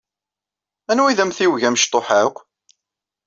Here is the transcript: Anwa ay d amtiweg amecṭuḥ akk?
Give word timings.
Anwa 0.91 1.07
ay 1.09 1.15
d 1.17 1.19
amtiweg 1.23 1.63
amecṭuḥ 1.67 2.07
akk? 2.21 2.37